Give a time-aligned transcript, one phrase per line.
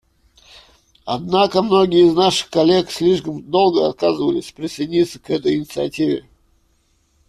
[1.05, 6.27] Однако многие из наших коллег слишком долго отказывались присоединиться к этой инициативе.